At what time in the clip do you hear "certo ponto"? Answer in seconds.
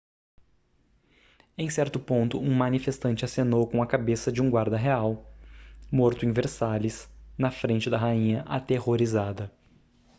1.69-2.39